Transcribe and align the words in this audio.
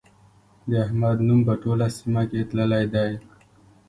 د 0.69 0.71
احمد 0.85 1.17
نوم 1.27 1.39
په 1.47 1.53
ټوله 1.63 1.87
سيمه 1.97 2.23
کې 2.29 2.47
تللی 2.49 2.85
دی. 2.93 3.11